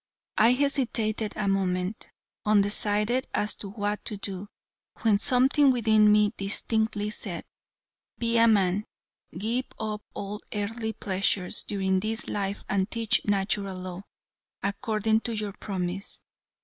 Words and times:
I 0.39 0.53
hesitated 0.53 1.33
a 1.35 1.47
moment, 1.47 2.09
undecided 2.43 3.27
as 3.35 3.53
to 3.57 3.69
what 3.69 4.03
to 4.05 4.17
do, 4.17 4.47
when 5.03 5.19
something 5.19 5.69
within 5.69 6.11
me 6.11 6.33
distinctly 6.37 7.11
said: 7.11 7.45
"Be 8.17 8.39
a 8.39 8.47
man. 8.47 8.85
Give 9.37 9.65
up 9.79 10.01
all 10.15 10.41
earthly 10.51 10.93
pleasures 10.93 11.61
during 11.61 11.99
this 11.99 12.27
life 12.27 12.65
and 12.67 12.89
teach 12.89 13.23
Natural 13.25 13.77
Law, 13.77 14.01
according 14.63 15.19
to 15.19 15.35
your 15.35 15.53
promise." 15.53 16.23